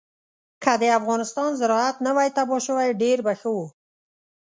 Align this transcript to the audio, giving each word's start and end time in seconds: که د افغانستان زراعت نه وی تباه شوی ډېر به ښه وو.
که 0.63 0.71
د 0.81 0.83
افغانستان 0.99 1.49
زراعت 1.59 1.95
نه 2.05 2.11
وی 2.15 2.29
تباه 2.37 2.61
شوی 2.67 2.89
ډېر 3.01 3.17
به 3.25 3.33
ښه 3.39 3.49
وو. 3.55 3.67